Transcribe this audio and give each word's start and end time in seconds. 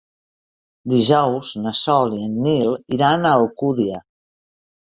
Dijous 0.93 1.51
na 1.65 1.75
Sol 1.81 2.17
i 2.21 2.23
en 2.31 2.39
Nil 2.47 2.73
iran 2.99 3.29
a 3.29 3.35
Alcúdia. 3.43 4.01